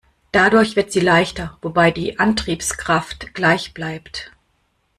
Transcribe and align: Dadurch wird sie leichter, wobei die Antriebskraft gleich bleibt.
Dadurch 0.31 0.75
wird 0.75 0.91
sie 0.91 0.99
leichter, 0.99 1.59
wobei 1.61 1.91
die 1.91 2.17
Antriebskraft 2.17 3.35
gleich 3.35 3.75
bleibt. 3.75 4.31